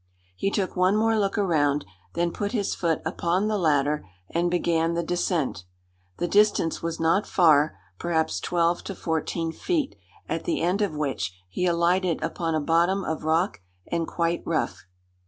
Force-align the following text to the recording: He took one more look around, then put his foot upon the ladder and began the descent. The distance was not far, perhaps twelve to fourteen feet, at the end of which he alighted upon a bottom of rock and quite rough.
He 0.35 0.49
took 0.49 0.75
one 0.75 0.95
more 0.97 1.15
look 1.19 1.37
around, 1.37 1.85
then 2.15 2.31
put 2.31 2.53
his 2.53 2.73
foot 2.73 3.03
upon 3.05 3.47
the 3.47 3.57
ladder 3.59 4.03
and 4.31 4.49
began 4.49 4.95
the 4.95 5.03
descent. 5.03 5.63
The 6.17 6.27
distance 6.27 6.81
was 6.81 6.99
not 6.99 7.27
far, 7.27 7.77
perhaps 7.99 8.39
twelve 8.39 8.83
to 8.85 8.95
fourteen 8.95 9.51
feet, 9.51 9.95
at 10.27 10.45
the 10.45 10.59
end 10.59 10.81
of 10.81 10.95
which 10.97 11.35
he 11.49 11.67
alighted 11.67 12.23
upon 12.23 12.55
a 12.55 12.59
bottom 12.59 13.03
of 13.03 13.25
rock 13.25 13.61
and 13.91 14.07
quite 14.07 14.41
rough. 14.43 14.87